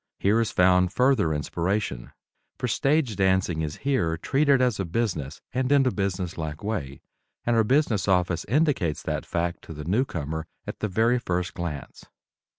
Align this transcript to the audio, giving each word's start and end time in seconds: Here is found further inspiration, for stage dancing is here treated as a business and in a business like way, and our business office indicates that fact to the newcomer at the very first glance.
Here 0.17 0.41
is 0.41 0.49
found 0.49 0.91
further 0.91 1.31
inspiration, 1.31 2.11
for 2.57 2.67
stage 2.67 3.15
dancing 3.15 3.61
is 3.61 3.75
here 3.85 4.17
treated 4.17 4.59
as 4.59 4.79
a 4.79 4.85
business 4.85 5.41
and 5.53 5.71
in 5.71 5.85
a 5.85 5.91
business 5.91 6.39
like 6.39 6.63
way, 6.63 7.01
and 7.45 7.55
our 7.55 7.63
business 7.63 8.07
office 8.07 8.43
indicates 8.45 9.03
that 9.03 9.27
fact 9.27 9.63
to 9.65 9.73
the 9.75 9.85
newcomer 9.85 10.47
at 10.65 10.79
the 10.79 10.87
very 10.87 11.19
first 11.19 11.53
glance. 11.53 12.05